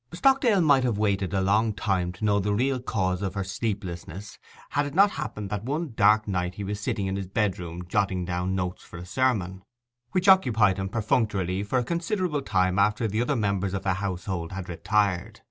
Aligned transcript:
Stockdale 0.13 0.61
might 0.61 0.83
have 0.83 0.97
waited 0.97 1.31
a 1.31 1.41
long 1.41 1.73
time 1.73 2.11
to 2.11 2.25
know 2.25 2.39
the 2.39 2.55
real 2.55 2.79
cause 2.79 3.21
of 3.21 3.35
her 3.35 3.43
sleeplessness, 3.43 4.39
had 4.71 4.87
it 4.87 4.95
not 4.95 5.11
happened 5.11 5.51
that 5.51 5.63
one 5.63 5.91
dark 5.93 6.27
night 6.27 6.55
he 6.55 6.63
was 6.63 6.79
sitting 6.79 7.05
in 7.05 7.15
his 7.15 7.27
bedroom 7.27 7.83
jotting 7.87 8.25
down 8.25 8.55
notes 8.55 8.83
for 8.83 8.97
a 8.97 9.05
sermon, 9.05 9.61
which 10.11 10.27
occupied 10.27 10.79
him 10.79 10.89
perfunctorily 10.89 11.61
for 11.61 11.77
a 11.77 11.83
considerable 11.83 12.41
time 12.41 12.79
after 12.79 13.07
the 13.07 13.21
other 13.21 13.35
members 13.35 13.75
of 13.75 13.83
the 13.83 13.93
household 13.93 14.53
had 14.53 14.67
retired. 14.69 15.39